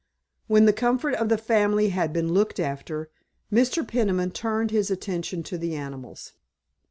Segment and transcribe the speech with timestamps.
[0.47, 3.11] When the comfort of the family had been looked after
[3.53, 3.87] Mr.
[3.87, 6.33] Peniman turned his attention to the animals.